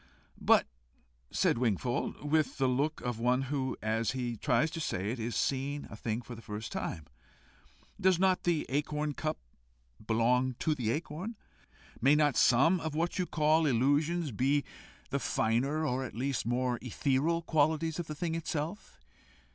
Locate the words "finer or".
15.19-16.03